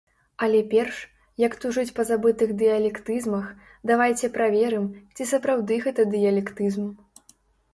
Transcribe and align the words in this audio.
Але 0.45 0.59
перш, 0.69 0.95
як 1.47 1.57
тужыць 1.65 1.91
па 1.99 2.05
забытых 2.11 2.53
дыялектызмах, 2.61 3.45
давайце 3.91 4.31
праверым, 4.39 4.89
ці 5.19 5.23
сапраўды 5.33 5.79
гэта 5.85 6.01
дыялектызм. 6.17 6.91